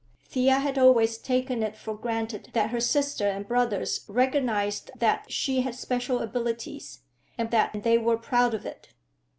Thea 0.25 0.57
had 0.57 0.79
always 0.79 1.19
taken 1.19 1.61
it 1.61 1.77
for 1.77 1.95
granted 1.95 2.49
that 2.53 2.71
her 2.71 2.79
sister 2.79 3.27
and 3.27 3.47
brothers 3.47 4.03
recognized 4.07 4.89
that 4.97 5.31
she 5.31 5.61
had 5.61 5.75
special 5.75 6.21
abilities, 6.23 7.01
and 7.37 7.51
that 7.51 7.83
they 7.83 7.99
were 7.99 8.17
proud 8.17 8.55
of 8.55 8.65
it. 8.65 8.89